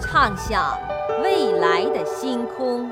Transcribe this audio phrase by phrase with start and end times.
[0.00, 0.78] 畅想
[1.22, 2.88] 未来的星空。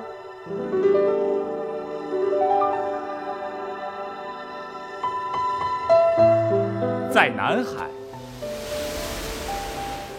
[7.13, 7.87] 在南海，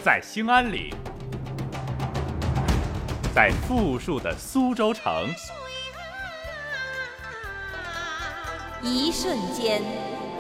[0.04, 0.96] 在兴安岭，
[3.36, 5.28] 在富庶的苏州城，
[8.82, 9.82] 一瞬间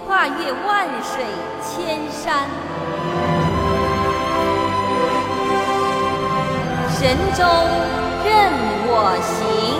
[0.05, 1.25] 跨越万水
[1.61, 2.47] 千山，
[7.03, 7.43] 神州
[8.23, 8.49] 任
[8.87, 9.72] 我行。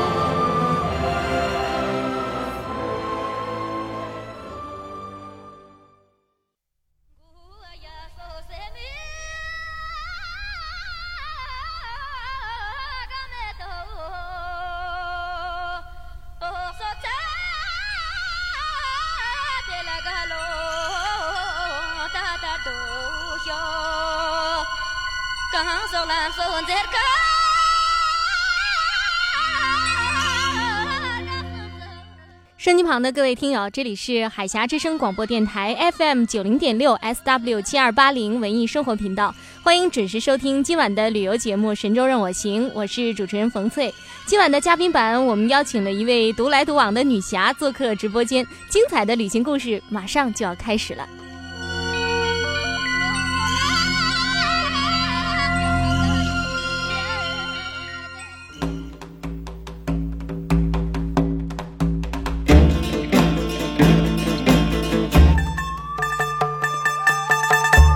[32.84, 43.94] 旁的各位听友，这里是海峡之声广播电台 FM 九零点六 SW 七二八零文艺生活频道，欢迎准时收听今晚的旅游节目《神州任我行》，我是主持人冯翠。
[44.26, 51.08] 今晚的嘉宾版，我们邀请了一位独来独往的女侠做客直播间，精彩的旅行故事马上就要开始了。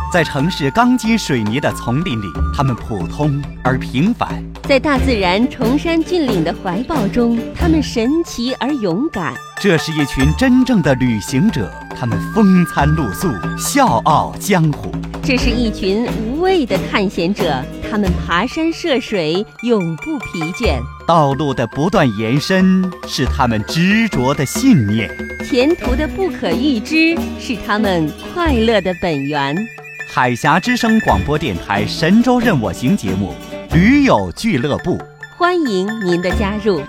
[0.10, 4.30] 在城市钢筋水泥的丛林里，他们普通而平凡；
[4.64, 9.34] 在大自然崇山峻岭的怀抱中，他们神奇而勇敢。
[9.60, 14.90] 这是一群真正的旅行者，他们风餐露宿，笑傲江湖；
[15.22, 20.80] 这是一群无畏的探险者，他们爬山涉水，永不疲倦。
[21.06, 25.12] 道路的不断延伸是他们执着的信念，
[25.44, 29.54] 前途的不可预知是他们快乐的本源。
[30.10, 33.34] 海峡之声广播电台《神州任我行》节目，
[33.74, 34.98] 驴友俱乐部，
[35.38, 36.82] 欢迎您的加入。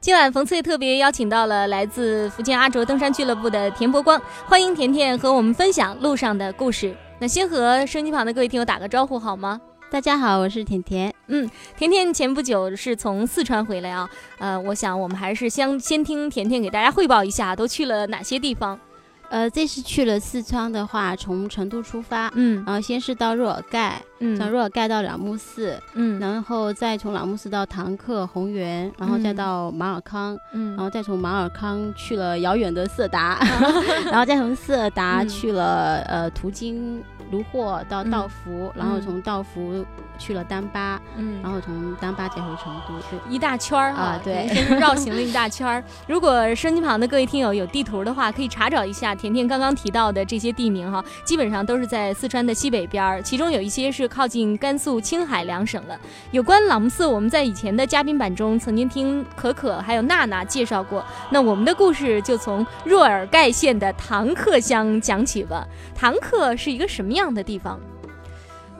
[0.00, 6.94] 今晚冯翠特别邀请到了来自福建阿卓登山俱乐部的田伯光，欢迎甜甜和我们分享路上的故事。
[7.18, 9.58] 那先和收音机旁的各位听友打个招呼好吗？
[9.92, 11.14] 大家好，我是甜甜。
[11.26, 14.08] 嗯，甜甜前不久是从四川回来啊。
[14.38, 18.80] 呃，我想我们还是先先听甜甜给大家汇报一下，都去了哪些地方。
[19.28, 33.38] 呃，这次去了四川的话，从成都出发，嗯，然后先是到若尔盖，嗯，从若尔盖到朗木寺，嗯，然后再从朗木寺到唐克、红原，然后再到马尔康，嗯，然后再从马尔康去了遥远的色达，
[34.06, 37.02] 然后再从色达去了呃途经。
[37.30, 39.82] 卢霍到道孚，然后从道孚
[40.18, 42.94] 去了丹巴，嗯，然后从丹巴再回成都，
[43.26, 44.46] 一大圈儿啊，对，
[44.78, 45.82] 绕行了一大圈儿。
[46.06, 55.98] 如果收音机旁的各位听友有地图的话，可以查找一下甜甜刚刚提到的这些地名哈，基本上都是在四川的西北边儿，其中有一些是靠近甘肃、青海两省了。
[56.30, 65.66] 有关朗木寺，我们在以前的嘉宾版中曾经听可可还有娜娜介绍过，那我们的故事就从若尔盖县的唐克乡讲起吧。
[65.94, 67.32] 唐克是一个什么样？
[67.32, 67.80] 的地方，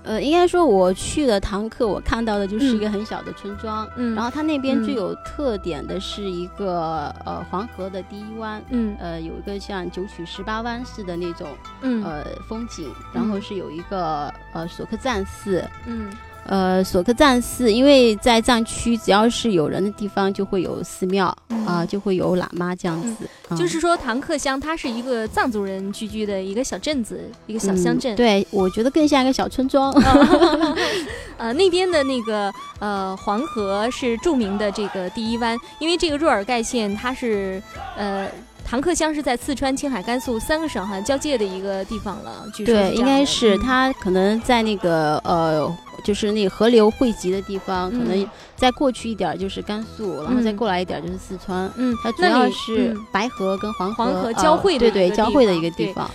[0.04, 11.48] 呃，应该说我去的堂客，我看到的就是一个很小的村庄，嗯，然后它那边最有特点的是一个呃黄河的第一湾，嗯，呃有一个像九曲十八弯似的那种，
[11.82, 16.10] 嗯，呃风景，然后是有一个呃索克赞寺，嗯。
[16.46, 21.26] 呃，索克赞寺，因为在藏区，只要是有人的地方，就会有寺庙
[21.64, 23.28] 啊，就会有喇嘛这样子。
[23.56, 28.16] 就是说，唐克乡它是一个藏族人聚居的一个小镇子，一个小乡镇。
[28.16, 29.92] 对，我觉得更像一个小村庄。
[31.38, 37.62] 呃，那边的那个呃黄河是著名的这个第一湾，因为这个若尔盖县它是
[37.96, 38.28] 呃。
[38.72, 42.46] 唐克乡是在四川、青海、甘肃三个省哈交界的一个地方了。
[42.54, 45.70] 据说对，应该是它可能在那个呃
[46.02, 48.30] 就是那个河流汇集的地方，可能嗯。
[48.56, 51.70] 再过去一点就是甘肃，然后再过来一点就是四川。
[51.76, 51.94] 嗯。
[52.02, 53.06] 它，主那里要是嗯。
[53.12, 56.10] 白河跟黄河黄河呃交汇的对对交汇的一个地方。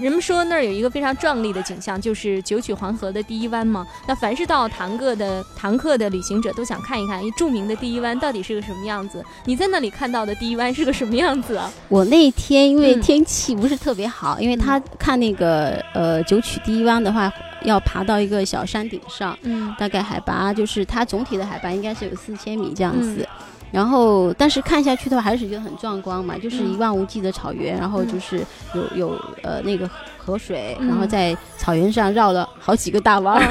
[0.00, 3.86] 人们说那儿有一个非常壮丽的景象，就是九曲黄河的第一湾嘛。
[4.08, 9.22] 那凡是到唐克的唐克的旅行者都想看一看，著名的第一湾到底是个什么样子。
[9.44, 11.70] 你在那里看到的第一湾是个什么样子啊？
[11.88, 17.30] 我那天因为天气不是特别好，因为他看那个呃九曲第一湾的话，
[17.62, 19.74] 要爬到一个小山顶上，嗯。
[19.78, 23.18] 大概海拔就是它总体的海拔应该是有四千米这样子。
[23.20, 23.26] 嗯。
[23.72, 26.72] 然后，但是看下去的话，还是觉得很壮观嘛，就是嗯。
[26.72, 28.08] 一望无际的草原，然后嗯。
[28.12, 29.88] 就是有有呃那个
[30.30, 33.42] 河河水，嗯然后在草原上绕了好几个大弯儿，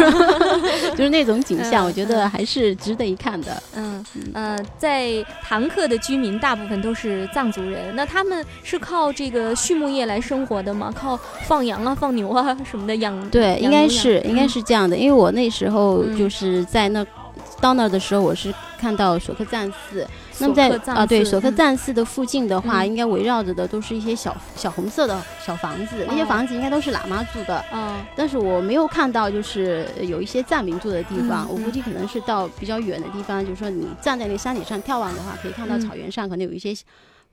[0.95, 3.61] 就是那种景象，嗯我觉得还是值得一看的。
[3.75, 4.03] 嗯
[4.33, 10.91] 呃，在唐克的居民大部分都是藏族人，那他们是靠这个畜牧业来生活的吗？
[10.95, 13.29] 靠放羊啊、放牛啊什么的养？
[13.29, 17.05] 对，应该是应该嗯是这样的，因为我那时候嗯就是在那。
[17.61, 20.07] 到那儿的时候，我是看到索克赞寺。
[20.39, 27.63] 那么在啊，对寺索克嗯赞寺的附近的话，嗯应该围绕着的都是一些小小红色的小房子，那些哦房子应该都是喇嘛住的。
[27.73, 31.45] 嗯但是我没有看到，就是呃有一些藏民住的地方。
[31.45, 36.73] 嗯我估计可能是到比较远的地方，就是说你站在那个山顶上眺望的话，可以看到嗯草原上可能有一些。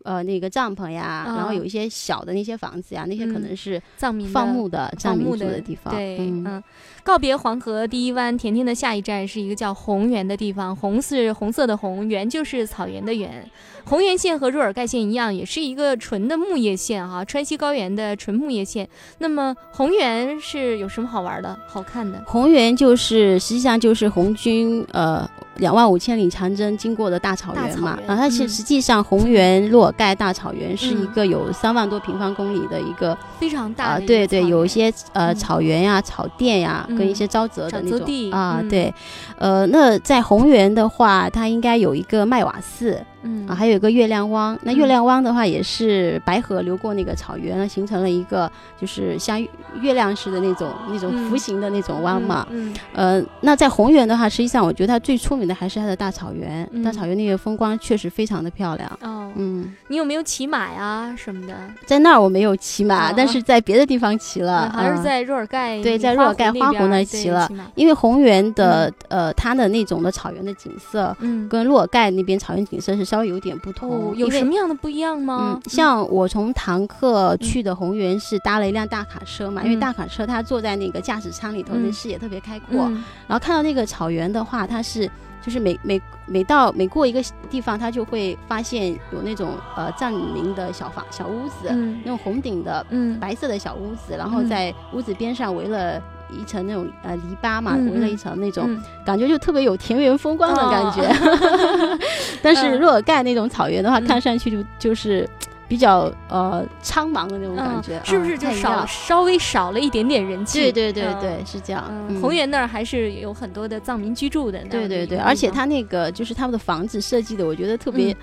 [0.07, 5.93] 呃，那个帐篷呀，然后哦有一些小的那些房子呀，那些可嗯能是藏民放牧的藏民住的地方。
[5.93, 6.63] 对，嗯，嗯，
[7.03, 10.77] 告别黄河第一湾，甜甜的下一站是一个叫红原的地方。
[10.77, 13.51] 红是红色的红，原就是草原的原。
[13.87, 18.89] 红原县和若尔盖县一样，也是一个纯的牧业县哈、川西高原的纯牧业县。
[19.19, 22.23] 那么红原是有什么好玩的、好看的？
[22.27, 27.99] 红原就是实际上就是红军呃两万五千里长征经过的大草原嘛。
[28.07, 28.49] 啊，它是嗯。
[28.49, 31.13] 实际上红原若尔盖大草原是一嗯。
[31.13, 35.35] 个有三万多平方公里的一个非常大啊，对对，有一些呃嗯。
[35.35, 38.69] 草原呀、草甸呀，跟一嗯些沼泽的那种地啊，嗯。
[38.69, 38.93] 对，
[39.39, 43.47] 呃，那在红原的话，它应该有一个麦瓦寺嗯。
[43.49, 44.59] 啊，还有一个月亮湾。
[44.63, 44.77] 那嗯。
[44.77, 48.51] 月亮湾的话，也是白河流过那个草原，形成了一个
[48.81, 49.41] 就是像
[49.81, 51.31] 月亮似的那种那种嗯。
[51.31, 52.47] 弧形的那种湾嘛。
[52.51, 58.91] 嗯呃，那在红原的话，实际上我觉得它最出名的还是它的大草原，大嗯草原那个风光确实非常的漂亮。
[59.03, 61.55] 嗯哦，嗯，你有没有骑马呀什么的？
[61.85, 65.03] 在那儿我没有骑马，啊但是在别的地方骑了，嗯还是嗯。
[65.03, 67.49] 在若尔盖对在若尔盖花湖湖那骑了。
[67.75, 73.91] 因为红原的、呃，它的那种的草原的景色嗯，跟若尔盖那边草原景色是稍微有点不同。
[74.11, 82.83] 哦，有什么样的不一样吗嗯？，像我从唐克去的红原是搭了一辆大卡车嘛，因为嗯大卡车它坐在那个驾驶舱里头，嗯那视野特别开阔。
[82.89, 85.11] 嗯然后看到那个草原的话，它是
[85.43, 101.03] 就是每每每到每过一个地方，它就会发现有那种呃藏民的小房小屋子，嗯那种红顶的嗯白色的小屋子，然后嗯在屋子边上围了一层那种呃篱笆嘛，嗯围了嗯一层那种，嗯感觉就特别有田园风光的感觉。
[101.03, 101.99] 哦
[102.43, 105.29] 但是嗯若尔盖那种草原的话，嗯看上去就就是
[105.69, 110.61] 比较呃苍茫的那种感嗯觉，是不啊是就少稍微少了一点点人气？
[110.71, 111.85] 对对对嗯对，是这样。
[112.21, 114.59] 红原那儿还是有很多的藏民居住的。
[114.71, 118.17] 对对对，而且他那个就是他们的房子设计的，我觉得特别。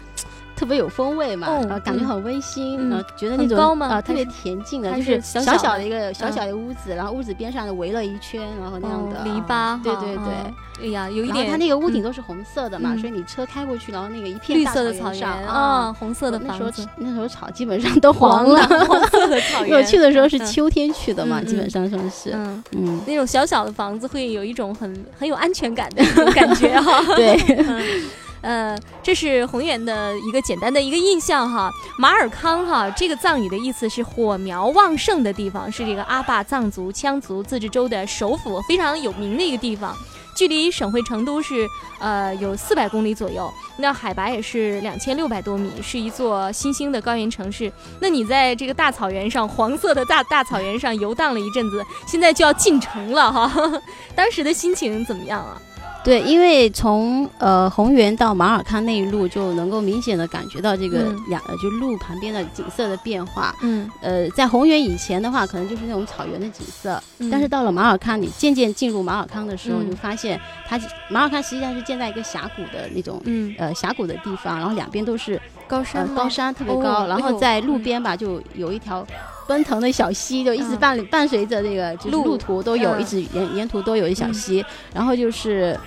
[0.56, 5.84] 特别有风味嘛，哦然后感觉嗯很温馨，嗯然后觉得那种啊特别恬静的，就是小小的？
[5.84, 6.32] 一个小嗯。
[6.32, 9.18] 小的屋子，然后屋子边上围了一圈，然后那样的。
[9.18, 10.26] 哦篱啊笆，对对对。
[10.48, 12.04] 嗯哎呀，有一点它那个屋顶嗯。
[12.04, 13.00] 都是红色的嘛，嗯。
[13.00, 19.84] 所以你车开过去，然后那个一片绿色的草原啊，，红色的那时候房子，那时候草基本上都黄了，黄色的草原。
[19.86, 20.46] 去的时候是嗯。
[20.48, 27.02] 秋天去的嘛，嗯基本上算是，嗯，嗯，那种小小的房子会有一种很很有安全感的感觉哈。
[27.16, 28.04] 对，嗯
[28.44, 31.72] 呃，这是宏远的一个简单的一个印象哈。
[31.98, 39.96] 马尔康哈，这个藏语的意思是火苗旺盛的地方，是这个阿坝藏族羌族自治州的首府，非常有名的一个地方。
[40.36, 41.68] 距离省会成都是
[42.00, 47.72] 呃有四百公里左右，那海拔也是两千六百多米，是一座新兴的高原城市。
[48.02, 53.82] 那你在这个大草原上，黄色的大大草原上游荡了一阵子，现在就要进城了哈，
[54.16, 55.62] 当时的心情怎么样啊？
[56.04, 63.56] 对，因为从呃红原到马尔康那一路，就能够明显的感觉到这个嗯两、呃就路旁边的景色的变化。
[63.62, 70.78] 嗯，呃，在红原以前的话，可能就是那种草原的景色，但是到了马尔康，你渐渐进入马尔康的时候，嗯就发现它
[71.10, 73.22] 马尔康实际上是建在一个峡谷的那种。
[73.24, 76.16] 嗯呃，峡谷的地方，然后两边都是呃高山吗？
[76.16, 77.84] 高山特别哦高，然后在路嗯。
[77.84, 79.06] 边吧，就有一条
[79.48, 80.78] 奔腾的小溪，就一直嗯。
[80.78, 82.24] 伴伴随着那个就是路。
[82.26, 83.02] 路途都有，嗯。
[83.02, 84.34] 一直沿沿途都有一小嗯。
[84.34, 84.64] 溪，
[84.94, 85.78] 然后就是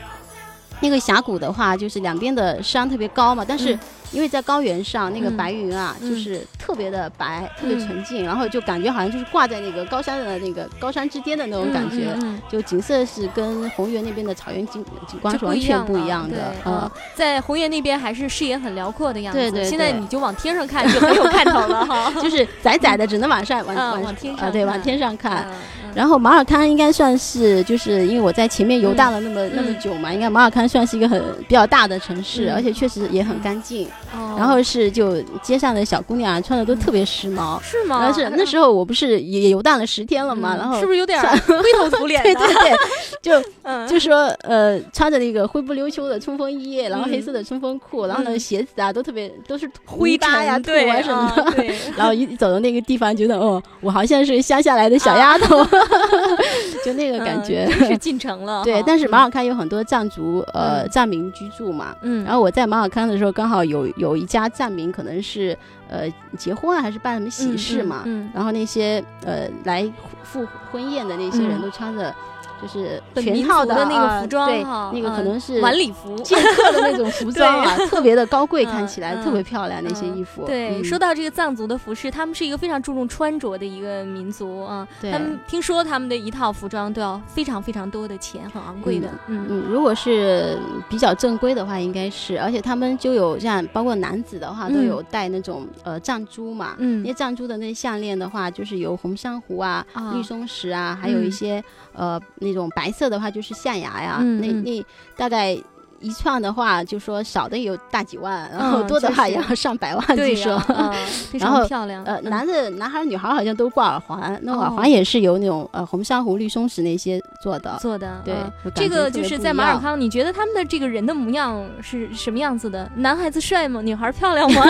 [0.81, 3.79] 那个峡谷的话，就是两边的山特别高嘛，但是嗯
[4.13, 12.17] 因为在高原上那个嗯白云啊，嗯就是特别的白，特别嗯纯净，然后就感觉好像就是挂在那个高山的那个高山之巅的那种感觉。
[12.49, 19.39] 就景色是跟红原那边的草原景景观是完全不一样的对，嗯啊，在红原那边还是视野很辽阔的样子。
[19.41, 22.09] 对对现在你就往天上看就很有看头了哈。
[22.23, 25.49] 就是窄窄的，只能往上往嗯往往天上啊，对，往天上看。
[25.97, 33.87] 然后马尔康应该算是，就是因为我在前面游荡了那么、那么嗯久嘛，应该马尔康算是一个很比较大的城市，嗯而且确实也很干净。
[34.15, 37.59] 哦然后是就街上的小姑娘穿的都特别时髦。
[37.63, 38.01] 是吗？
[38.03, 42.35] 然后是那时候我不是也游荡了十天了嘛，嗯然后是不是有点灰头土脸的？
[42.35, 42.77] 对 对对，
[43.23, 51.65] 就嗯就说呃穿着那个灰不溜秋的冲锋衣，然后嗯黑色的冲锋裤，然后呢嗯鞋子啊都特别都是灰泥巴呀、土啊什么的。
[51.97, 55.65] 然后一走到那个地方，觉得哦，我好像是乡下来的小丫头，
[56.85, 57.67] 就那个感觉。
[57.71, 58.63] 嗯是进城了。
[58.65, 65.57] 对，但是马尔康有很多藏族呃嗯藏民居住嘛，嗯，然后我在马尔康的时候，刚好有有一家藏民，可能是
[65.89, 69.91] 呃结婚啊，还是办什么喜事嘛，嗯，然后那些呃来
[70.23, 72.15] 赴婚宴的那些人嗯都穿着
[72.61, 76.17] 就是本全套的那啊个服装对，那个可嗯能是晚礼服。
[76.21, 80.45] 剑客的那种服装啊， 特别的高贵，看起来嗯特别漂亮那些嗯衣服。
[80.45, 84.87] 对，嗯说到这个藏族的服饰，他们是一个非常注重穿着的一个民族啊。
[85.01, 89.09] 对他们听说他们的一套服装都要非常非常多的钱，很昂贵的。
[89.29, 90.59] 嗯嗯，如果是
[90.89, 96.75] 比较正规的话，应该是，而且他们就有像包括男子的话，都嗯有戴那种呃藏珠嘛。
[96.79, 104.85] 那嗯些藏珠的那项链的话，就是有红珊瑚啊、啊绿松石啊，还有一嗯些、呃那种白色的话就是象牙呀，那那
[105.17, 105.59] 大概。
[105.99, 110.53] 一串的话，就说少的有大几万，然后嗯多的话也要上百万，对据说。
[111.41, 112.05] 然后常漂亮。
[112.05, 117.79] 呃，嗯男的、男孩、女孩好像都挂耳环，那耳哦环也是由那种呃红珊瑚、绿松石那些做的。
[117.81, 118.35] 做的，对
[118.75, 122.89] 这个就是在马尔康，你觉得他们的这个人的模样是什么样子的？
[122.97, 123.81] 男孩子帅吗？
[123.81, 124.63] 女孩漂亮吗？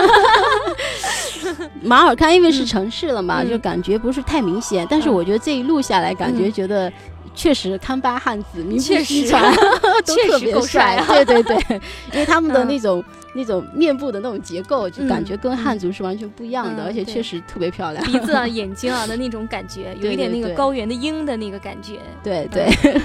[1.83, 6.89] 马尔康因为是嗯城市了嘛，嗯就感觉不是太明显，但是嗯我觉得这一路下来，感觉嗯觉得。
[7.37, 9.05] 确实，康巴汉子名不确实。
[9.05, 9.53] 虚传，
[10.05, 11.05] 都特别够帅啊。
[11.07, 11.79] 对对对，
[12.11, 12.67] 因为他们的嗯。
[12.67, 13.03] 那种、
[13.33, 15.25] 那种面部的那种结构，就感嗯。
[15.25, 18.03] 觉跟汉族是完全不一样的，嗯而且确实特别漂亮。
[18.05, 21.99] 鼻子啊、眼睛啊的那种感觉， 有一点那个高原的鹰的那个感觉。
[22.23, 23.03] 对对，嗯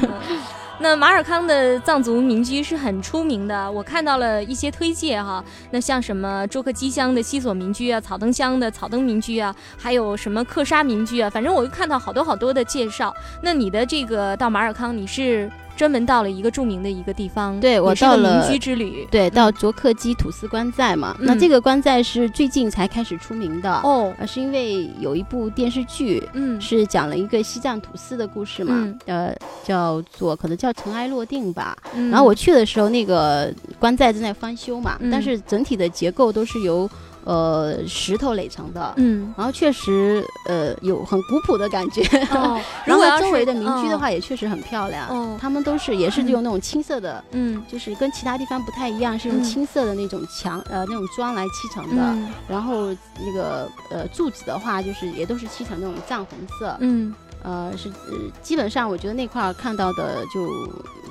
[0.83, 5.43] 那马尔康的藏族民居是很出名的，我看到了一些推介哈。
[5.71, 13.15] 那像什么卓克基乡的西索民居啊，草登乡的草登民居啊，还有什么克沙民居啊，反正我看到好多好多的介绍。
[13.43, 19.07] 那你的这个到马尔康，你是专门到了一个著名的一个地方，对我到了民居之旅。
[19.11, 28.99] 对，到卓克基土司官寨嘛，那嗯这个官寨是最近才开始出名的，哦，呃，是因为有一部电视剧，嗯，是讲了一个西藏土司的故事嘛，嗯。
[29.07, 31.77] 呃，叫做可能叫尘埃落定吧。
[31.95, 32.11] 嗯。
[32.11, 35.11] 然后我去的时候，那个官寨正在翻修嘛，嗯。
[35.11, 36.89] 但是整体的结构都是由
[37.25, 38.93] 呃石头垒成的。
[38.97, 42.03] 嗯然后确实，呃，有很古朴的感觉。
[42.33, 45.09] 哦， 然如果周围的民居的哦话，也确实很漂亮。
[45.09, 52.03] 哦他们都是也是用那种青色的，嗯就是跟其他地方不太一样，是用嗯青色的那种墙、呃那种砖来砌成的。
[52.03, 56.77] 嗯然后那个呃柱子的话，就是也都是砌成那种藏红色。
[56.81, 61.02] 嗯呃，是呃，基本上我觉得那块儿看到的就嗯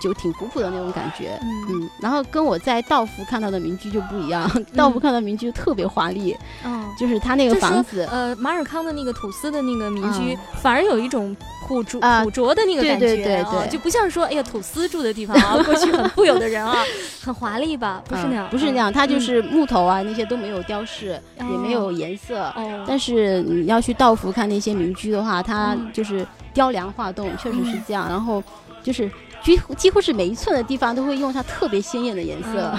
[0.00, 1.38] 就挺古朴的那种感觉。
[1.42, 1.48] 嗯
[1.82, 6.78] 嗯，然后跟我在道孚看到的民居就不一样，道孚看到的民居特别华丽，嗯。
[6.98, 11.36] 就是他那个房子，呃，马尔康的那个土司的那个民居，嗯反而有一种
[11.68, 16.82] 朴拙、啊朴拙的那个感觉对对对，对就不像说哎呀土司住的地方啊，过去很富有的人啊，
[17.22, 18.02] 很华丽吧？
[18.08, 22.40] 不是那样，嗯不是那样，它就嗯是木头啊那些都没有雕饰，也没哦有颜色。
[22.56, 28.08] 哦，但是你要去道孚看那些民居的话，它嗯就是雕梁画栋，确实是这样。
[28.08, 28.42] 然后
[28.82, 29.08] 就是
[29.48, 32.70] 几乎几乎是每一寸的地方都会用上特别鲜艳的颜色。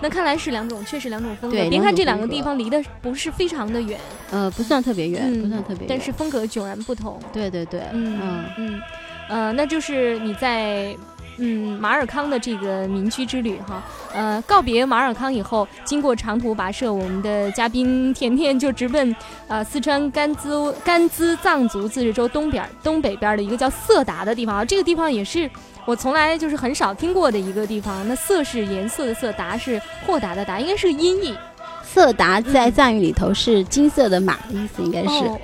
[0.00, 1.56] 那看来是两种，确实两种风格。
[1.56, 3.96] 对别看这两个地方离得不是非常的远，
[4.32, 5.86] 呃，不算特别远，嗯不算特别远。
[5.88, 7.20] 但是风格迥然不同。
[7.32, 8.80] 对对对，嗯嗯嗯，
[9.28, 10.96] 呃，那就是你在
[11.38, 19.14] 嗯马尔康的这个民居之旅哈，呃，告别马尔康以后，经过长途跋涉，我们的嘉宾甜甜就直奔
[19.48, 25.50] 呃四川甘孜甘孜藏族自治州东边儿东北边儿的一个叫色达的地方啊，这个地方也是。
[25.86, 28.08] 我从来就是很少听过的一个地方。
[28.08, 31.36] 那色是颜色的色，达是豁达的达，应该是个音译。
[31.82, 35.08] 色达在嗯藏语里头是金色的马的意思，应该是。
[35.08, 35.38] 哦，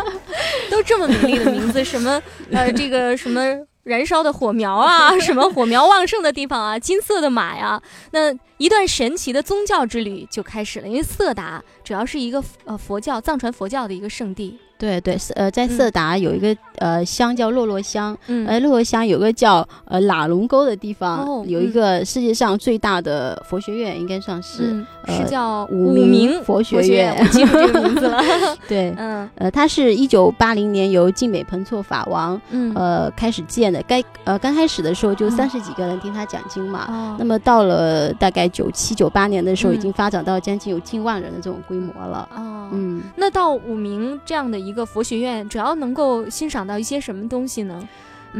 [0.70, 2.18] 都这么美丽的名字，什么
[2.50, 3.42] 呃，这个什么
[3.82, 7.80] 燃烧的火苗啊， 什么火苗旺盛的地方啊，金色的马呀，
[8.12, 10.86] 那一段神奇的宗教之旅就开始了。
[10.88, 14.58] 因为色达主要是一个呃佛教藏传佛教的一个圣地。
[14.78, 18.46] 对对，是呃，在嗯色达有一个、呃乡叫洛洛乡，嗯。
[18.46, 27.16] 呃洛洛乡有个叫呃喇龙沟的地方，哦有一个世界上最大的佛学院，应该算是、嗯呃是叫五明明佛学院。
[27.18, 28.20] 我记住这个名字了。
[28.68, 28.92] 对。
[28.98, 29.28] 嗯。
[29.36, 32.72] 呃，它是一九八零年由晋美彭措法王嗯。
[32.74, 33.82] 呃开始建的。
[33.86, 35.30] 该呃刚开始的时候就嗯。
[35.30, 37.16] 三十几个人听他讲经嘛，哦。
[37.18, 39.74] 那么到了大概九七九八年的时候，嗯。
[39.74, 42.28] 已经发展到将近有近万人的这种规模了。
[42.36, 47.88] 哦，嗯，那到五明这样的一个佛学院，主要能够欣赏到一些什么东西呢？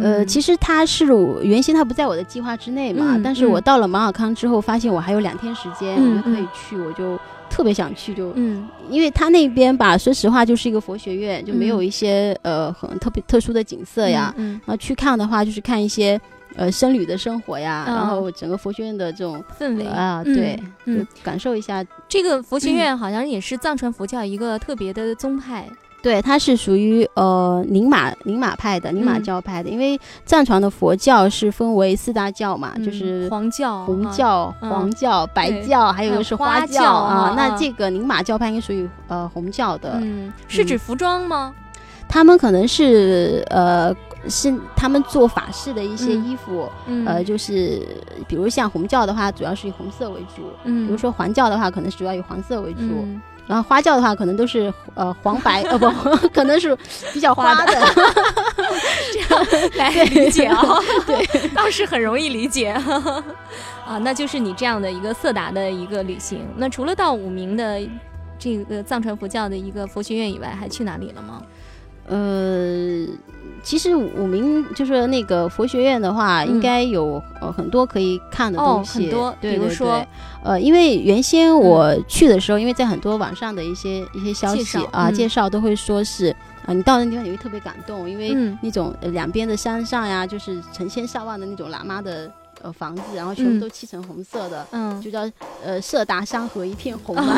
[0.00, 3.62] 呃，其实实它是我原先它不在我的计划之内嘛，嗯但是我嗯。
[3.62, 6.48] 到了马尔康之后，发现我还有两天时间，嗯我就可以嗯。
[6.54, 7.18] 去，我就
[7.50, 8.68] 特别想去，就、嗯。
[8.88, 14.32] 因为它那边吧，说实话就是一个佛学院，就没有嗯一些、呃很特别特殊的景色呀。
[14.36, 16.20] 嗯，然后去看的话，就是看一些
[16.54, 19.84] 呃僧侣的生活呀，哦然后整个佛学院的这种氛围。
[19.86, 21.00] 啊，嗯对，嗯。
[21.00, 21.84] 就感受一下。
[22.08, 25.68] 这个佛学院好像也是藏传佛教一个特别的宗派。
[26.02, 37.34] 对，它是属于呃宁玛宁玛派的宁玛嗯教派的，因为藏传的佛教是分为四大教嘛，就嗯是黄教、啊红教、嗯黄教、白教，还有一个是花教教啊啊。
[37.36, 41.54] 那啊这个宁玛教派应该属于呃红教的，嗯，是指服装吗？
[42.08, 43.94] 他们可能是呃
[44.28, 47.80] 是他们做法事的一些嗯衣服，嗯呃，就是
[48.26, 50.50] 比如像红教的话，主要是以红色为主。
[50.64, 55.88] 嗯，比如说黄教的话，可能是主要以黄色为主，嗯然后花轿的话，可能都是呃黄白呃不，
[56.32, 56.76] 可能是
[57.12, 57.74] 比较花的，
[59.12, 59.46] 这样。
[59.76, 62.68] 来理解哦，对，倒是很容易理解
[63.86, 63.98] 啊。
[64.02, 66.46] 那就是你这样的一个色达的一个旅行。
[66.56, 67.80] 那除了到武明的
[68.38, 71.42] 这个藏传佛教的一个佛学院以外，还去哪里了吗？
[72.06, 73.06] 呃，
[73.62, 76.48] 其实武鸣就是那个佛学院的话，嗯。
[76.48, 79.98] 应该有呃很多可以看的哦东西，很多对对比如说？
[79.98, 80.06] 对
[80.42, 85.14] 呃，因为原先我去的时候，因为在很多网上的一些一些消息啊、嗯。
[85.14, 86.34] 介绍都会说是
[86.66, 92.30] 啊、你到那地方你会特别感动，因为嗯那种、呃两边的山上呀，就是成千上万的那种喇嘛的
[92.62, 93.60] 呃房子，然后全部嗯。
[93.60, 94.66] 都漆成红色的。
[94.72, 95.28] 嗯，就叫
[95.64, 97.34] 呃色达山河一片红嘛，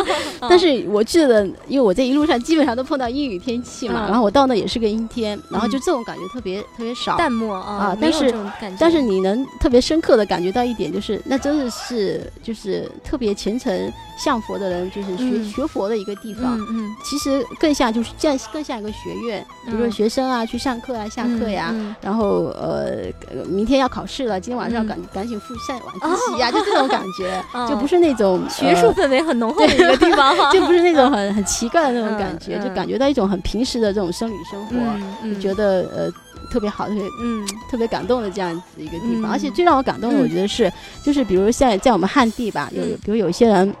[0.48, 4.08] 但是我记得，因为我在一路上基本上都碰到阴雨天气嘛，嗯。
[4.08, 5.82] 然后我到那也是个阴天，然后就嗯。
[5.84, 7.16] 这种感觉特别特别少。
[7.16, 8.34] 淡漠啊但是
[8.78, 15.44] 但是你能特别深刻的感觉到一点，就是那真的是就是特别虔诚向佛的人，就是学、嗯。
[15.44, 16.58] 学佛的一个地方。
[16.58, 19.90] 嗯嗯，其实更像就是这样，更像一个学院，比如说嗯。
[19.92, 24.86] 学生啊去上课啊、下课呀，嗯然后呃，呃明天要考试了，今天晚上嗯。
[24.86, 34.74] 赶、赶紧复上晚自习呀、就这种感觉， 哦就不是那种学术呃氛围很浓厚的一个地方哈， 就不是那种很很奇怪的那种感觉，就感觉到一种很平时的这种生理生活，
[35.22, 36.10] 嗯就觉得呃
[36.50, 37.46] 特别好，特别嗯。
[37.70, 39.30] 特别感动的这样子一个地方。
[39.30, 40.72] 嗯而且最让我感动的，嗯我觉得是，
[41.04, 42.98] 就是比如像在我们汉地吧，有嗯。
[43.04, 43.74] 比如有些人。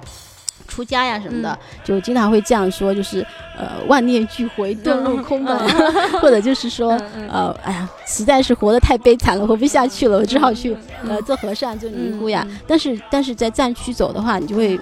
[0.66, 1.80] 出家呀什么的，嗯。
[1.84, 3.24] 就经常会这样说，就是
[3.56, 5.56] 呃万念俱灰，遁入空门，
[6.20, 6.92] 或者就是说
[7.30, 10.76] 呃哎呀，实在是活得太悲惨了，活不下去了，我只好去
[11.08, 12.46] 呃做和尚做尼姑呀。
[12.66, 14.78] 但是但是在战区走的话，你就会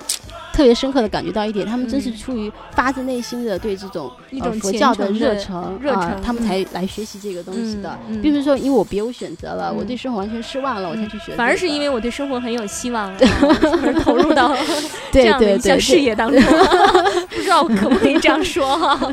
[0.55, 9.77] 特别深刻的感觉到一点，他们真是嗯出于发自内心的对这种一种呃佛教的热诚热啊诚他们才来学习这个东西的，并不是说因为我别无选择了，嗯。
[9.77, 13.19] 我对生活完全失望了，我才去学这个，反而是因为我对生活很有希望，啊
[13.83, 14.57] 而投入到
[15.11, 16.41] 这样的一项事业当中，
[17.31, 19.13] 不知道我可不可以这样说哈？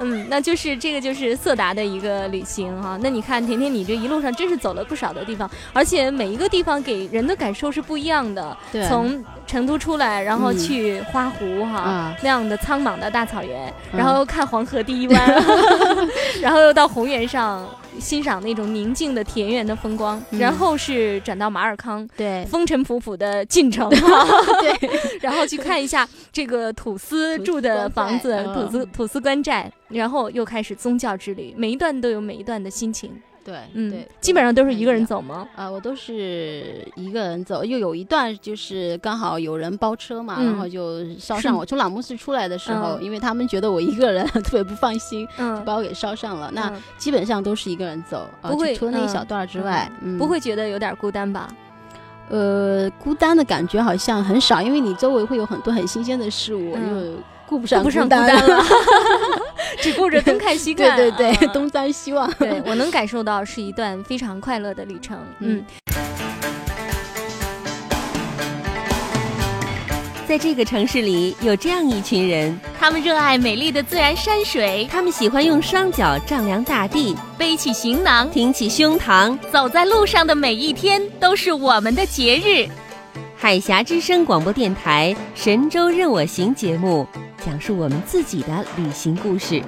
[0.00, 2.98] 嗯，那就是这个就是色达的一个旅行哈。
[3.00, 8.54] 那你看，甜甜，你这一路上真是走了不少的地方，而且每一个地方给人的感受是不一样的。
[8.72, 8.86] 对。
[8.88, 13.98] 从成都出来，然后嗯去花湖哈、啊那样的苍茫的大草原，嗯。
[13.98, 15.42] 然后又看黄河第一湾，
[16.42, 17.64] 然后又到红原上
[18.00, 20.38] 欣赏那种宁静的田园的风光，嗯。
[20.40, 22.06] 然后是转到马尔康。
[22.16, 22.44] 对。
[22.46, 24.26] 风尘仆仆的进城哈，
[24.60, 33.12] 对，然后去看一下这个土司住的房子，土司土司官寨，然后又开始宗教之旅，每一段都有每一段的心情。
[33.44, 35.20] 对嗯对，，基本上都是一个人走。
[35.20, 35.46] 吗？
[35.54, 41.64] 啊、我都是一个人走，又有一段就是刚好有人包车嘛，嗯然后就捎上我。
[41.64, 46.50] 从朗木寺出来的时候，嗯因为他们觉得我一个人特别不放心， 嗯，把我给捎上了。
[46.52, 51.48] 那嗯基本上都是一个人走，啊不会除了那一嗯小段儿之外，嗯不会觉得有点孤单吧？
[52.30, 58.64] 呃孤单的感觉好像很少，因为你周围会有很多很新鲜的事物，嗯就顾不上顾不上孤单单了，
[59.80, 60.96] 只顾着东看西看。
[60.96, 62.30] 对对，对东张西望。
[62.34, 65.18] 对我能感受到是一段非常快乐的旅程。
[65.40, 65.64] 嗯嗯，
[70.26, 79.38] 在这个城市里，有这样一群人，他们热爱美丽的自然山水，他们喜欢用双脚丈量大地，背起行囊，挺起胸膛。
[79.52, 82.66] 走在路上的每一天都是我们的节日。
[83.44, 87.06] 海峡之声广播电台《神州任我行》节目，
[87.44, 89.62] 讲述我们自己的旅行故事。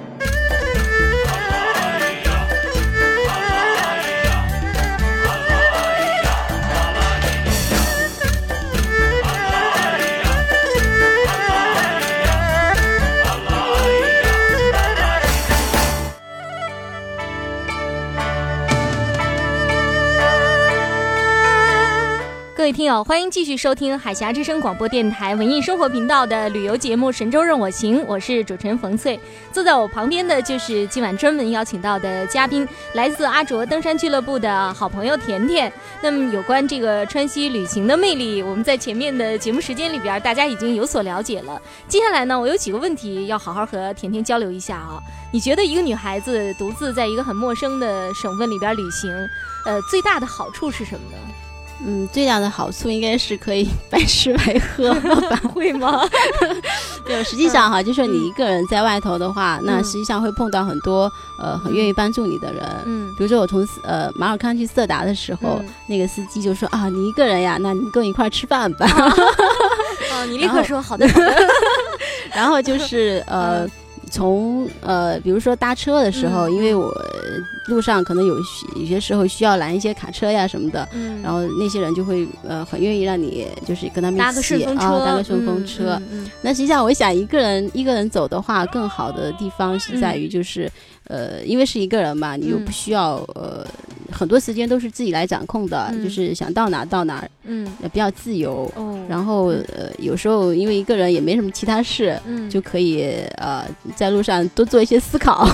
[22.67, 29.17] 各位听友，欢迎继续收听海峡之声广播电台文艺生活频道的旅游节目《神州任我行》，我是主持人冯翠。
[29.53, 35.71] 坐在我旁边的就是今晚专门邀请到的嘉宾，来自阿卓登山俱乐部的好朋友甜甜。
[36.01, 41.61] 那么有关这个川西旅行的魅力，我们在前面的节目时间里边，大家已经有所了解了。
[41.87, 44.99] 接下来呢，我有几个问题要好好和甜甜交流一下啊。
[45.31, 49.09] 你觉得一个女孩子独自在一个很陌生的省份里边旅行，
[49.65, 51.33] 呃，最大的好处是什么呢？
[51.85, 54.93] 嗯，最大的好处应该是可以白吃白喝，
[55.53, 56.01] 会吗？
[57.05, 62.63] 对，实际上哈，就说你一个人在外头的话，那嗯实际上会碰到很多呃很愿意帮助你的人。
[62.85, 68.87] 嗯比如说我从呃马尔康去色达的时候，嗯那个司机就说啊，你一个人呀，那你跟我一块吃饭吧。
[70.11, 71.35] 哦，你立刻说好的好的。
[72.33, 73.65] 然后就是呃。
[73.65, 73.71] 嗯
[74.09, 81.21] 从呃，比如说搭车的时候，嗯因为我呃路上可能有需有些时候需要拦一些卡车呀什么的，嗯。
[81.21, 86.01] 然后那些人就会呃很愿意让你就是跟他们搭一起个顺风车，啊，搭个顺风车。
[86.41, 90.71] 那实际上，我想一个人一个人走的话，更好的地方是在于就是，
[91.05, 92.65] 呃，因为是一个人嘛，你又嗯。
[92.65, 93.65] 不需要呃
[94.17, 98.71] 很多时间都是自己来掌控的，嗯就是想到哪到哪，嗯也比较自由。
[98.75, 103.03] 哦，然后呃，有时候因为一个人也没什么其他事，嗯就可以
[103.37, 103.63] 呃
[103.95, 105.47] 在路上多做一些思考。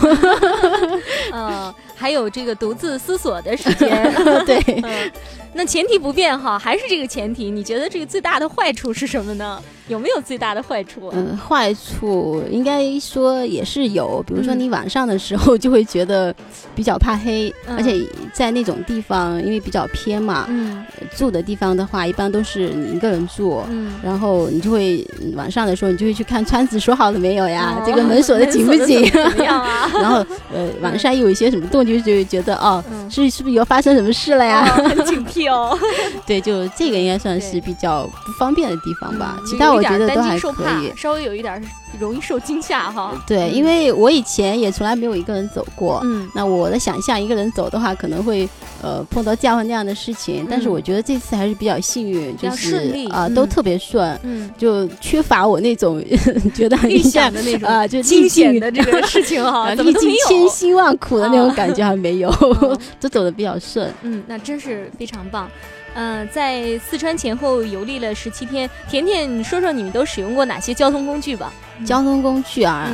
[1.33, 3.89] 呃，还有这个独自思索的时间。
[4.45, 5.11] 对， 嗯，
[5.53, 7.51] 那前提不变哈，还是这个前提。
[7.51, 9.61] 你觉得这个最大的坏处是什么呢？
[9.93, 11.09] 有没有最大的坏处？
[11.13, 16.33] 嗯，坏处应该说也是有，比如说嗯你晚上的时候就会觉得
[16.75, 18.03] 比较怕黑，嗯而且
[18.33, 20.83] 在那种地方，因为比较偏嘛，嗯
[21.15, 23.61] 住的地方的话，一般都是你一个人住。
[23.69, 23.93] 嗯。
[24.03, 27.75] 然后你就会嗯晚上的时候，你就会去看窗子锁好了没有呀？
[27.79, 29.03] 哦这个门锁的紧不紧？
[29.37, 34.65] 然后呃，晚上有一些什么动静，就会觉得哦，嗯是是不是又发生什么事了呀？
[34.77, 35.77] 哦很警惕哦。
[36.25, 39.35] 对，就这个应该算是比较不方便的地方吧。
[39.39, 40.93] 嗯其他我点担觉得都还惊受怕可以。
[40.97, 41.61] 稍微有一点
[41.99, 43.13] 容易受惊吓哈。
[43.27, 45.99] 对，嗯因为我以前也从来没有一个人走过。
[46.03, 48.47] 嗯那我的想象，一个人走的话，可能会
[48.81, 50.45] 呃碰到这样那样的事情。
[50.49, 56.03] 但是嗯我觉得这次还是比较幸运，就是啊、嗯都特别顺，嗯，就缺乏我那种
[56.55, 63.91] 觉得很预像想的那种啊、就惊险的这个事情哈， 历尽千辛万苦的那种啊感觉还没有， 哦都走的比较顺。
[64.01, 65.49] 嗯，那真是非常棒。
[65.95, 71.53] 嗯、在四川前后游历了十七天，甜甜，你说说你们都使用过哪些交通工具吧？
[71.85, 72.91] 交通工具啊，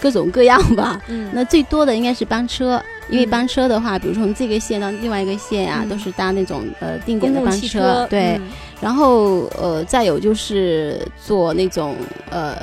[0.00, 1.00] 各种各样吧。
[1.08, 8.36] 嗯，那最多的应该是班车，因为嗯班车的话，比如说从这个线到另外一个线呀、嗯都是搭那种呃定点的班汽车，对。
[8.36, 8.42] 嗯
[8.82, 11.94] 然后呃，再有就是坐那种
[12.30, 12.56] 呃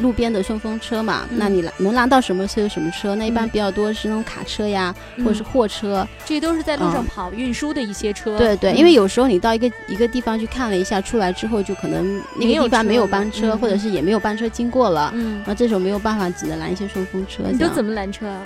[0.00, 6.06] 路边的顺风车嘛，嗯那你拦能拦到什么车就什么车，那一般嗯比较多是那种卡车呀，或者是嗯货车。
[6.24, 8.36] 这都是在路上嗯跑运输的一些车。
[8.38, 15.10] 对对，嗯因为有时候你到一个一个地方去看了一下，出来之后就可能那个地方没有班车，嗯或者是也没有班车经过了。
[15.14, 17.42] 嗯，那这时候没有办法，只能拦一些顺风车。
[17.50, 18.42] 你都怎么拦车啊？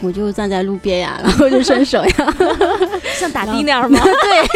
[0.00, 2.34] 我就站在路边呀， 然后就伸手呀，
[3.18, 3.98] 像打的那样吗？
[4.04, 4.48] 对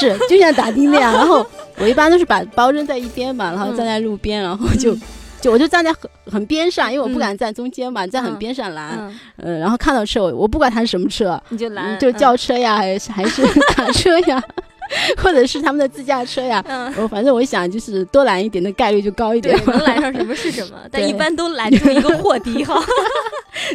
[0.00, 1.12] 是就像打的那样。
[1.12, 1.46] 然后
[1.82, 4.96] 我一般都是把包扔在一边嘛，然后站在路边，然后就。
[5.42, 13.42] 就我就站在很很边上，因为我不嗯敢站中间嘛，站很嗯边上拦，嗯，呃，然后看到车，我我不管它是什么车，你就拦，就嗯轿车呀，还是还是
[13.74, 14.40] 卡车呀，
[15.18, 16.94] 或者是他们的自驾车呀，嗯。
[16.96, 22.80] 我反正我想就是多拦一点的概率就高一对点，，能拦上 什么是什么，但一般都拦住一个货的哈。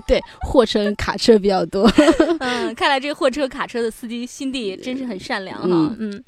[0.05, 1.91] 对，货车跟卡车比较多。
[2.39, 5.67] 嗯，看来这个货车、卡车的司机心地真是很善良哈。
[5.67, 6.23] 嗯嗯，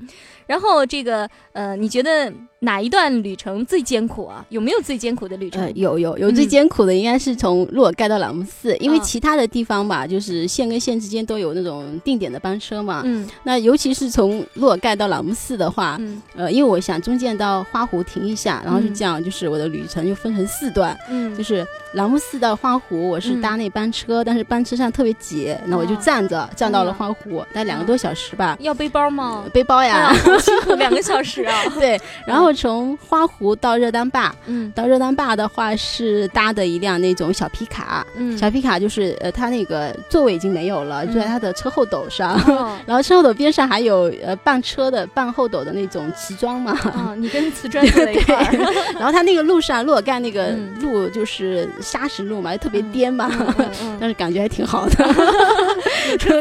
[0.50, 4.44] 然后这个呃，你觉得哪一段旅程最艰苦啊？
[4.50, 5.62] 有没有最艰苦的旅程？
[5.62, 6.50] 呃，有有有最嗯。
[6.50, 9.02] 艰苦的应该是从洛尔盖到朗木寺，因为啊。
[9.04, 13.04] 其他的地方吧，就是县跟县之间都有那种定点的班车嘛。
[13.06, 13.30] 嗯。
[13.44, 16.20] 那尤其是从洛尔盖到朗木寺的话，嗯。
[16.36, 18.94] 呃，因为我想中间到花湖停一下，然后是嗯。
[18.96, 29.46] 这样，就是我的旅程就分成四段，嗯，就是朗木寺到花湖，我是搭那班车，但是班车上特别挤，那我就哦站着站到了花湖，待两个嗯多小时吧，要背包吗？
[29.54, 31.64] 背包哎呀，辛苦，两个 小时啊。
[31.80, 34.72] 对，然后从花湖到热丹坝，嗯。
[34.76, 42.78] 到热丹坝的话是搭的一辆那种小皮卡，嗯，小皮卡就是呃，它那个座位已经没有了，就在嗯它的车后斗上，哦。
[42.86, 48.52] 然后车后斗边上还有呃半车的半后斗的那种瓷砖嘛，哦，你跟 瓷砖坐在一块儿，
[48.96, 50.76] 然后它那个路上洛尔盖那个嗯。
[50.80, 53.30] 路就是砂石路嘛，特别颠嘛，
[54.00, 55.06] 但是感觉还挺好的。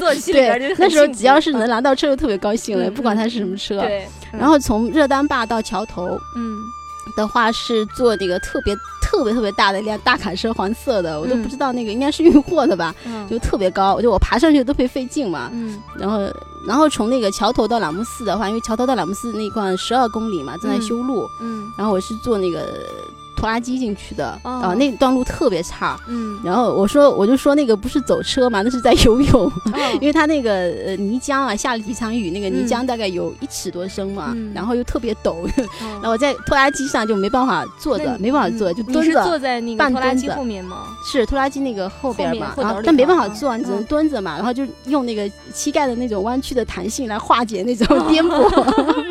[0.01, 3.79] 坐起里边就对，那时候只要是能拿到车就特别高兴了，嗯不管它是什么车。
[3.89, 6.63] 对，然后从热丹坝到桥头，嗯。
[7.17, 13.27] 的话是坐那个特别特别特别大的一辆大卡车，黄色的，我都嗯不知道那个应该是运货的吧，嗯。
[13.27, 15.49] 就特别高，就我爬上去都特别费劲嘛。
[15.55, 15.81] 嗯。
[15.97, 16.19] 然后，
[16.67, 20.83] 然后从那个桥头到朗木寺的话，因为桥头到朗木寺那一块十二公里嘛，正在嗯。
[20.83, 21.73] 修路，嗯。
[21.79, 22.85] 然后我是坐那个
[23.39, 24.51] 拖拉机进去的，哦。
[24.61, 25.97] 啊，那段路特别差。
[26.09, 29.53] 嗯，然后我说，我就说那个不是走车嘛，那是在游泳，哦。
[30.01, 30.51] 因为它那个
[30.87, 34.51] 呃泥浆啊，下了几场雨，那个泥嗯浆大概有一尺多深嘛，嗯。
[34.53, 35.67] 然后又特别陡， 然
[36.03, 39.23] 哦后我在拖拉机上就没办法坐着，没办法坐，嗯就蹲着。
[39.25, 40.87] 坐在那个半拖拉机后面吗？
[41.07, 43.85] 是拖拉机那个后边嘛然后但没办法坐，你只能嗯。
[43.85, 48.43] 蹲着嘛，然后就用那个膝盖的那种弯曲的弹性来化解那种颠簸，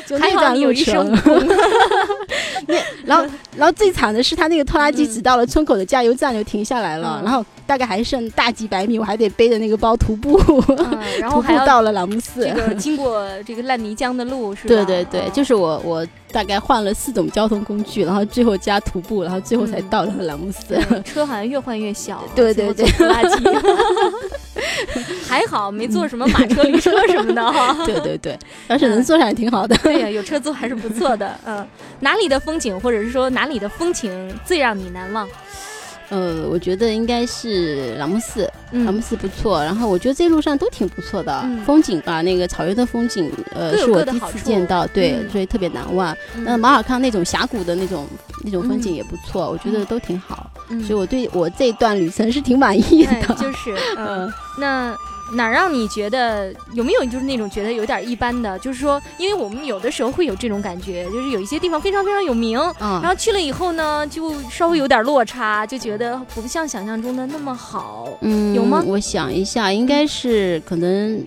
[0.06, 1.10] 就那段路程。
[2.66, 2.76] 那。
[3.04, 3.24] 然后，
[3.56, 12.44] 然后最惨的是，他那个拖拉机嗯只到了村口的加油站就停下来了，嗯然后大概还剩大几百米，我还得背着那个包徒步，嗯， 然后徒步到了朗木寺。
[12.44, 14.68] 这个经过这个烂泥浆的路是吧？
[14.68, 20.60] 对对对，哦就是我我大概换了四种交通工具，然后最后加徒步，然后最后才嗯到了朗木寺。
[20.68, 23.44] 对车好像越换越小，对对坐拖拉机，
[25.28, 27.84] 还好没坐什么马车、驴 车什么的哈。
[27.84, 29.76] 对对对，要是能坐上也挺好的。
[29.78, 31.38] 对呀，有车坐还是不错的。
[31.44, 31.66] 嗯，
[32.00, 35.28] 哪里的风景，或者是说哪里的风情最让你难忘？
[36.10, 38.42] 呃，我觉得应该是朗木寺，
[38.72, 39.62] 朗木嗯寺不错。
[39.62, 46.14] 然后我觉得这一路上都挺不错的，嗯风景吧，那个草原的风景，呃，是我第一次见到，对，嗯所以特别难忘。
[46.44, 48.06] 那嗯马尔康那种峡谷的那种
[48.44, 53.34] 那种风景嗯也不错，我觉得都挺好，嗯所以我对我这段旅程是挺满意哎的。
[53.36, 54.96] 就是 嗯，嗯那
[55.32, 58.58] 哪儿让你觉得有没有就是那种觉得有点一般的？
[58.58, 68.08] 就是说，因为我们有的时候会有这种感觉，就是有一些地方非常非常有名，然啊，后去了以后呢，就稍微有点落差，就觉得不像想象中的那么好。
[68.22, 71.24] 嗯，有吗我想一下，应该是可能，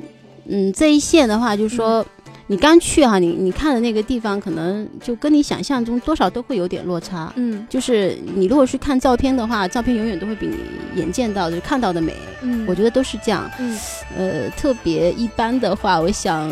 [0.48, 2.06] 嗯，这一线的话，就是说。
[2.54, 7.34] 你刚去哈、你你看的那个地方，可能就跟你想象中多少都会有点落差。
[7.36, 12.14] 嗯就是你如果去看照片的话，照片永远都会比你眼见到的、看到的美。
[12.44, 13.50] 嗯，我觉得都是这样。
[13.58, 13.76] 嗯
[14.16, 16.48] 呃，特别一般的话，我想，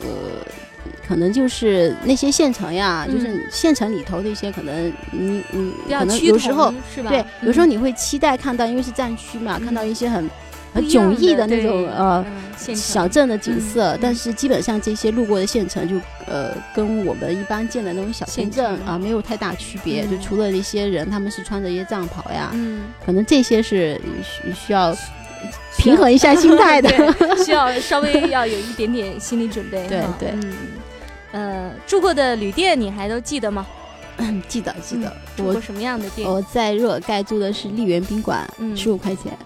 [0.00, 0.08] 呃，
[1.06, 7.10] 可能就是那些县城呀，嗯就是县城里头的一些，可能你你可能有时候是吧？
[7.10, 10.34] 对，有时候嗯你会期待看到，因为是战区嘛，看到一些很不
[10.74, 12.24] 很迥异的那种呃。
[12.56, 24.96] 小镇的景色，嗯但是基本上这些路过的县城就呃跟我们一般见的那种小县城镇啊没有太大区别，嗯就除了那些人他们是穿着一些藏袍呀，嗯，可能这些是需需要
[25.76, 26.88] 平衡一下心态的。
[27.44, 29.86] 需要稍微要有一点点心理准备。
[29.88, 30.54] 对哈对嗯，
[31.32, 33.66] 呃，住过的旅店你还都记得吗？
[34.18, 35.12] 嗯，记得记得，
[35.44, 36.28] 我什么样的店？
[36.28, 39.36] 我在若尔盖住的是丽园宾馆，嗯十五块钱，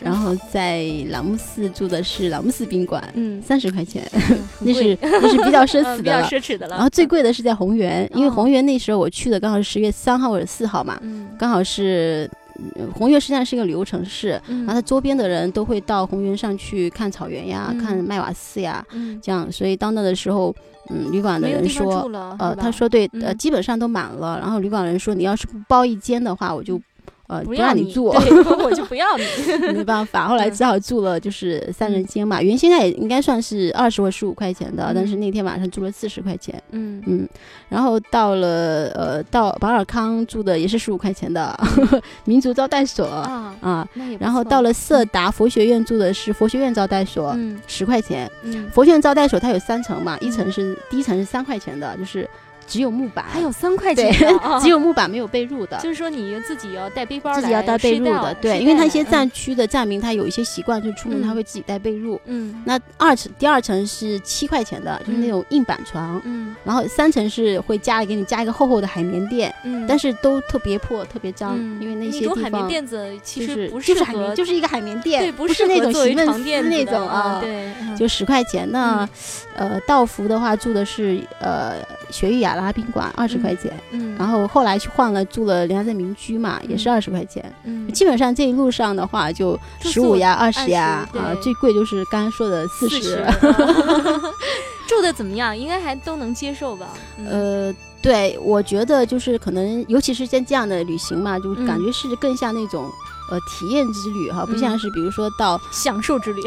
[0.00, 4.08] 然后在朗木寺住的是朗木寺宾馆，嗯，三十块钱，
[4.60, 6.28] 那是那是比较奢 呃比较侈的了。
[6.28, 6.74] 奢侈的了。
[6.76, 12.43] 然后最贵的是在红源，因为哦红园那时候我去的刚好是十月三号或者四号嘛，嗯刚好是呃
[12.92, 20.54] 红月实际上是一个旅游城市，嗯然后它周边的人都会到红原上去看草原呀，嗯看麦瓦寺呀，嗯，这样，所以到那的时候，
[20.90, 23.38] 嗯，旅馆的人说呃，他说对，呃，嗯。
[23.38, 24.38] 基本上都满了。
[24.38, 26.80] 然后旅馆人说，你要是不包一间的话，我就
[27.26, 29.24] 呃不要让你住，我就不要你。
[29.72, 30.28] 没办法。
[30.28, 32.42] 后来嗯只好住了，就是三人间嘛。
[32.42, 36.62] 原先那也应该算是二十或十五块钱的，但是嗯那天晚上住了四十块钱。
[36.70, 37.28] 嗯嗯，
[37.68, 41.58] 然后到了呃到保尔康住的也是十五块钱的
[42.24, 48.30] 民族招待所啊，然后到了色达佛学院住的是佛学院招待所，嗯十块钱。
[48.42, 52.28] 嗯，佛学院招待所它有三层嘛，一嗯层是第一层是三块钱的，就是
[52.66, 54.12] 只有木板，还有三块钱
[54.60, 55.78] 只有木板没有被褥的。
[55.78, 61.34] 就是说你自己要带背包，自己要带被褥的，对，因为他一些藏区的站民，他有一些习惯，就出门他嗯。
[61.34, 62.18] 会自己带被褥。
[62.26, 62.62] 嗯。
[62.64, 66.54] 那二层第二层是七块钱的，就是那嗯种硬板床，嗯。
[66.64, 71.82] 然后三层是会加给你加一个厚厚的海绵垫，嗯，但是都特别破、特别脏，嗯。
[71.82, 77.38] 因为那些地方海绵垫子其就是实不是海绵，合，就是一个海绵垫，对，不是那种席梦思那种啊。
[77.40, 77.96] 对，嗯。
[77.96, 78.70] 就十块钱。
[78.70, 79.08] 那
[79.56, 81.74] 呃，道服的话住的是呃
[82.14, 83.72] 雪域雅拉宾馆，二十嗯块钱。
[83.90, 87.44] 嗯，然后后来去换了住了梁镇民居嘛，也是嗯二十块钱。
[87.64, 93.24] 嗯基本上这一路上的话，就十五呀、二十呀，20啊，最贵就是刚刚说的四四十。
[94.86, 95.56] 住的怎么样？
[95.58, 96.88] 应该还都能接受吧？
[97.18, 102.88] 嗯呃，对，我觉得就是可能，尤其是像这样的旅行嘛，就嗯感觉是更像那种。
[103.30, 106.42] 呃，体验之旅哈，不嗯像是比如说到，享受之旅，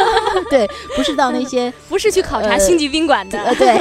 [0.48, 3.38] 对，不是到那些 不是去考察呃星级宾馆的。
[3.38, 3.78] 呃，对，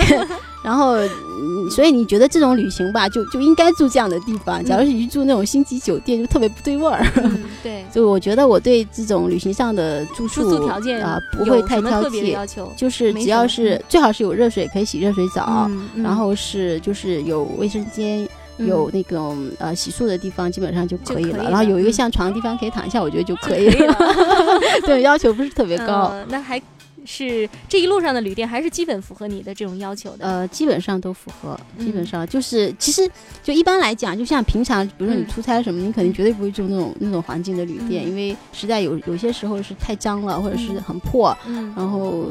[0.64, 4.64] 然后，嗯所以你觉得这种旅行吧，就就应该住这样的地方。
[4.64, 7.06] 假如是你去住那种星级酒店，就特别不对味儿。
[7.24, 12.36] 嗯， 对，就我觉得我对这种旅行上的住住宿宿条件啊、不会太挑剔，
[12.76, 18.28] 就是只要是、嗯最好是有热水可以洗热水澡，嗯嗯然后是就是有卫生间。
[18.58, 21.46] 有那种呃洗漱的地方，基本上就可以了。
[21.46, 23.88] 然后有一个嗯像床的地方可以躺一下，我觉得就可可以了。
[23.88, 24.60] 了。
[24.86, 26.12] 对，要求不是特别高。
[26.12, 26.62] 呃那还
[27.06, 30.26] 是这一路上的旅店还是基本符合你的这种要求的。
[30.26, 33.10] 呃，基本上都符合，基本嗯上就是，其实
[33.44, 38.10] 就一般来讲，就像平常，比如说你嗯出差什么，你肯定绝对不会住那种那种环境的旅店，嗯。
[38.10, 40.82] 因为实在有有些时候是太脏了，或者是嗯。
[40.84, 41.74] 很破，嗯。
[41.76, 42.26] 然后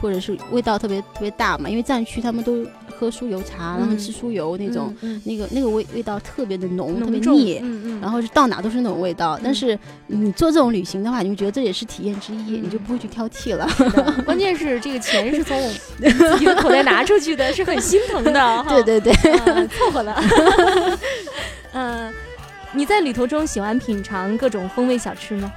[0.00, 2.66] 或者是味道特别特别大嘛，因为藏区他们都
[3.00, 7.62] 喝酥油茶，然后嗯吃酥油那种，嗯那个那个味味道特别的浓，特别腻。
[8.02, 13.66] 然后是到哪都是那种味道，但嗯是你做这种旅行的话，你会觉得这也是体验之一，你就嗯不会去挑剔了。
[14.26, 18.64] 关键是这个钱是从我们自己的口袋拿出去的，是很心疼的。
[18.68, 19.12] 对对对，
[19.46, 20.22] 呃凑合了。
[21.72, 22.12] 嗯，
[22.72, 25.52] 你在旅途中喜欢品尝各种风味小吃吗？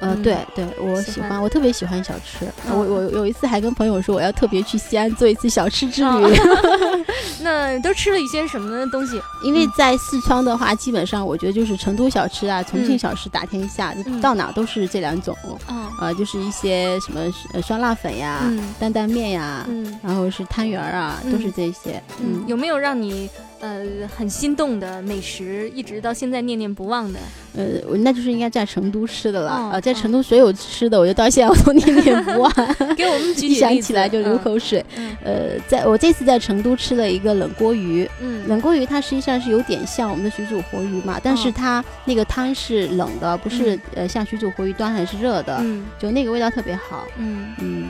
[0.00, 0.22] 呃，嗯。
[0.22, 2.46] 对对，我喜欢，我特别喜欢小吃。
[2.66, 2.76] 嗯。
[2.76, 7.04] 我我有一次还跟朋友说，我要特别去西安做一次小吃之旅，哦。
[7.42, 9.20] 那都吃了一些什么东西？
[9.42, 12.98] 因为在四川的话，基本上我觉得就是成都小吃啊、重庆嗯。
[12.98, 14.20] 小吃打天下，嗯。
[14.20, 15.36] 到哪都是这两种。
[15.68, 17.20] 哦，呃，就是一些什么
[17.54, 18.74] 呃酸辣粉呀、嗯。
[18.78, 19.98] 担担面呀，嗯。
[20.02, 21.52] 然后是汤圆儿啊，都是嗯。
[21.56, 22.02] 这些。
[22.22, 23.28] 嗯，有没有让你
[23.60, 23.84] 呃
[24.16, 27.18] 很心动的美食，一直到现在念念不忘的？
[27.56, 29.52] 呃，我那就是应该在成都吃的了。
[29.52, 32.52] 哦呃，在哦成都所有吃的，我就到现在我都念念不忘，
[32.96, 34.38] 给我们举一想起来就流。
[34.38, 34.84] 口水。
[34.96, 47.06] 嗯呃，在我这次在成都吃了一个冷锅鱼，嗯冷锅鱼它实际上是有点像我们的水煮活鱼嘛，但是哦它那个汤是冷的，不是、呃像水煮活鱼端还是热的，嗯就那个味道特别好。
[47.18, 47.88] 嗯，嗯，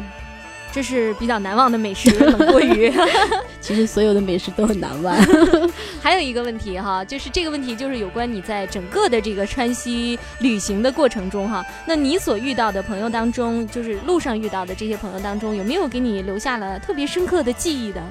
[0.72, 2.92] 这是比较难忘的美食，冷锅鱼。
[3.60, 5.14] 其实所有的美食都很难忘。
[6.02, 18.02] 还有一个问题哈，就是这个问题就是有关你在整个的这个川西旅行的过程中哈，那你所遇到的朋友当中，就是路上遇到的这些朋友当中，有没有给你留下了特别深刻的记忆的？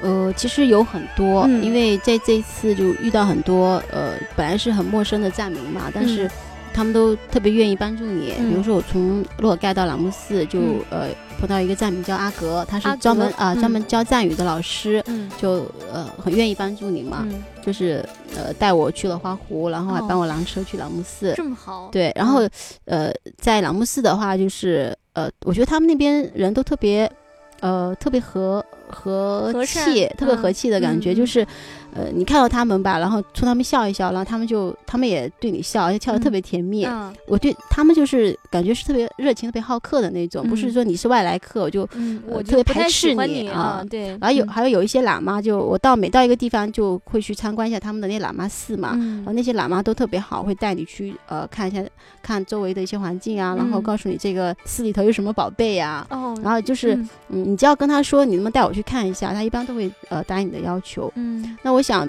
[0.00, 6.30] 呃，其实有很多，嗯因为在这一次就遇到很多呃，本来是很陌生的藏民嘛，但是嗯
[6.72, 8.34] 他们都特别愿意帮助你。
[8.38, 8.50] 嗯。
[8.50, 10.80] 比如说我从洛尔盖到朗木寺，就、嗯。
[10.90, 11.08] 呃
[11.40, 15.28] 碰到一个藏民叫阿格，他是专门啊专门教藏语的老师，嗯。
[15.36, 17.26] 就呃很愿意帮助你嘛。
[17.28, 18.04] 嗯，就是
[18.36, 20.06] 呃带我去了花湖，然后还哦。
[20.08, 21.34] 帮我拦车去朗木寺。
[21.36, 21.88] 这么好。
[21.90, 22.48] 对，然后
[22.84, 27.10] 呃在朗木寺的话，就是呃我觉得他们那边人都特别
[27.58, 30.38] 呃特别和和气，特别嗯。
[30.38, 31.44] 和气的感觉，就是
[31.94, 36.84] 呃你看到他们吧，然后冲他们笑一笑，然后他们就他们也对你笑，而且笑得特别甜蜜。
[36.84, 37.12] 嗯。
[37.26, 43.84] 我对他们就是感觉是特别热情、特别好客的那种，不是嗯说你是外来客我就嗯，我呃特别排斥你你啊。
[43.88, 44.48] 对，然后有嗯。
[44.48, 49.16] 还有有一些喇嘛，就我到每到一个地方就会去参观一下他们的那喇嘛寺嘛，嗯。
[49.18, 51.82] 然后那些喇嘛都特别好，会带你去呃看一下
[52.22, 57.08] 看周围的一些环境啊，然后嗯告诉你这个寺里头有什么宝贝呀、哦，然后就是嗯。
[57.28, 61.10] 嗯，你只要跟他说你能不能带我去看一下，他一般都会呃答应你的要求。
[61.16, 62.08] 嗯，那我想，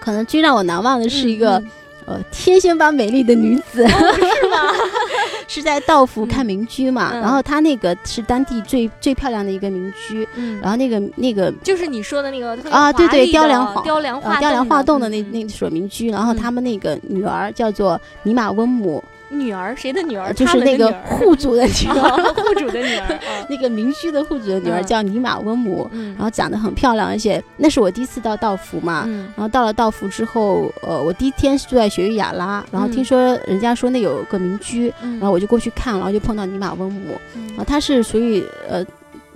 [0.00, 1.70] 可能最让我难忘的是一个、嗯
[2.06, 4.56] 呃天仙般美丽的女子，是吗？
[5.46, 7.20] 是在道府看民居嘛，嗯。
[7.20, 15.32] 然后她那个是当地最最漂亮的一个民居，嗯，然后那个那个就是你说的那个啊对对雕梁画雕梁画呃雕梁画栋的那嗯。
[15.32, 16.36] 那所民居，然后嗯。
[16.36, 20.26] 他们那个女儿叫做尼玛温姆，女儿谁的女儿？
[20.26, 23.06] 呃就是那个户主的女儿， 哦户主的女儿。
[23.14, 24.86] 啊 那个民居的户主的女儿嗯。
[24.86, 29.04] 叫尼玛温姆，嗯，然后长得很漂亮，而且那是我第一次到道府嘛。
[29.06, 29.24] 嗯。
[29.36, 37.46] 然后到了道府之后，呃，我第一天是住在雪域雅拉，然后嗯听说人家说那有个民居，嗯，然后我就过去看，然后就碰到尼玛温姆，嗯。
[37.48, 38.84] 然后她是属于呃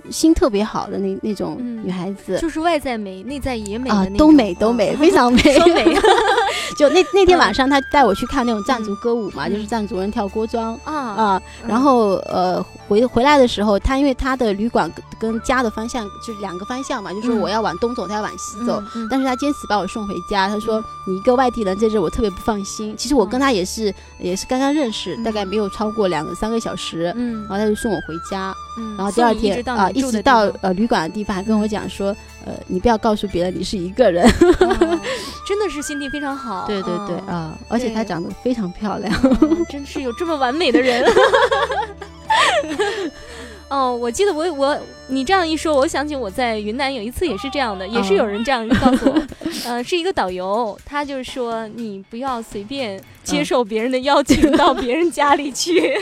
[0.09, 1.81] 心特别好的那那种嗯。
[1.85, 2.37] 女孩子。
[2.39, 5.83] 就是外在美，内在也美啊都美都美，非常美， 双美
[6.77, 7.39] 就那那天嗯。
[7.39, 11.41] 晚上，他带我去看那种藏族嗯歌舞嘛，就是嗯藏族人跳锅庄啊啊。
[11.63, 11.69] 嗯。
[11.69, 22.95] 然后呃回回来的时候，他因为他的旅馆跟跟家的方向就是两个方向嘛，就是我要往东走，他要往西走。，嗯但是他坚持把我送回家，他说你一个外地人在这，我特别不放心。
[22.97, 25.47] 其实我跟他也是也是刚刚认识，大概嗯。
[25.53, 27.41] 没有超过两个三个小时，嗯。
[27.41, 28.53] 然后他就送我回家。
[28.75, 32.15] 嗯，然后第二天啊，一直到呃旅馆的地方，还跟我讲说，
[32.45, 34.25] 呃，你不要告诉别人你是一个人。
[34.59, 34.99] 哦
[35.45, 36.65] 真的是心地非常好。
[36.65, 39.13] 对对对哦啊，而且她长得非常漂亮。
[39.13, 41.03] 哦真是有这么完美的人。
[43.69, 49.21] 哦，我记得我我你这样一说，我想起我在云南有一次也是这样的，也是有人这样告诉我，
[49.67, 55.97] 呃，是一个导游，他就说你不要随便接受别人的邀请到别人家里去，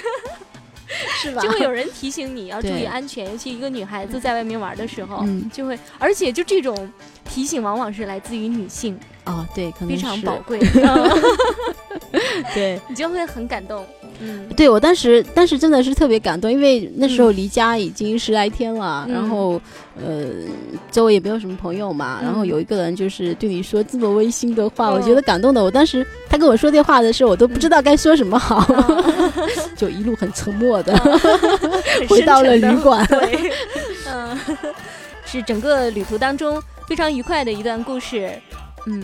[1.21, 1.41] 是吧？
[1.41, 5.49] 就会有人提醒你要注意安全，尤其一个女孩子在外面玩的时候，嗯。
[5.51, 6.91] 就会，而且就这种
[7.25, 10.59] 提醒往往是来自于女性，哦，对，可能非常是宝贵。
[12.11, 12.21] 嗯
[12.53, 13.85] 对，你就会很感动。
[14.23, 19.13] 嗯，对我当时当时真的是特别感动，因为那时候离家已经十来天了，嗯。
[19.13, 19.59] 然后
[19.99, 20.29] 呃
[20.91, 22.25] 周围也没有什么朋友嘛，嗯。
[22.25, 24.99] 然后有一个人就是对你说这么温馨的话，哦。
[24.99, 25.63] 我觉得感动的。
[25.63, 28.37] 我当时他跟我说这话的时候，我都不知道该说什么。
[28.37, 28.63] 好，
[29.75, 33.03] 就一路很沉默的很 回到了旅馆。
[33.07, 33.51] 对，
[34.07, 34.37] 嗯，
[35.25, 38.29] 是整个旅途当中非常愉快的一段故事。
[38.87, 39.01] 嗯，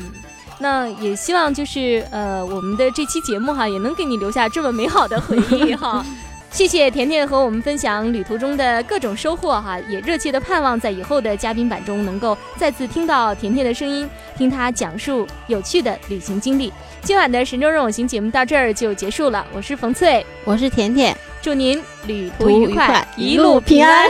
[0.60, 6.05] 那也希望就是呃，我们的这期节目哈，也能给你留下这么美好的回忆哈。
[6.49, 16.72] 谢谢甜甜和我们分享旅途中的各种收获哈，也热切的盼望在以后的嘉宾版中能够再次听到甜甜的声音，听她讲述有趣的旅行经历。
[17.01, 24.10] 今晚的神州任我行节目到这儿就结束了，我是冯翠，我是甜甜，祝您旅途途愉快，愉快一路平安。